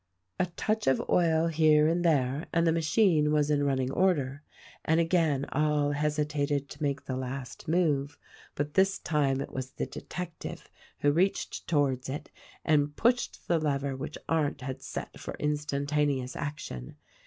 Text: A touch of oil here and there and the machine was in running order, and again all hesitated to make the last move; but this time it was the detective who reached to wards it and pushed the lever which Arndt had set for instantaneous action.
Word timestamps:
A 0.39 0.47
touch 0.57 0.87
of 0.87 0.99
oil 1.11 1.45
here 1.45 1.85
and 1.87 2.03
there 2.03 2.47
and 2.51 2.65
the 2.65 2.71
machine 2.71 3.31
was 3.31 3.51
in 3.51 3.63
running 3.63 3.91
order, 3.91 4.41
and 4.83 4.99
again 4.99 5.45
all 5.51 5.91
hesitated 5.91 6.69
to 6.69 6.81
make 6.81 7.05
the 7.05 7.15
last 7.15 7.67
move; 7.67 8.17
but 8.55 8.73
this 8.73 8.97
time 8.97 9.41
it 9.41 9.51
was 9.53 9.73
the 9.73 9.85
detective 9.85 10.71
who 11.01 11.11
reached 11.11 11.67
to 11.67 11.75
wards 11.77 12.09
it 12.09 12.31
and 12.65 12.95
pushed 12.95 13.47
the 13.47 13.59
lever 13.59 13.95
which 13.95 14.17
Arndt 14.27 14.61
had 14.61 14.81
set 14.81 15.19
for 15.19 15.35
instantaneous 15.37 16.35
action. 16.35 16.95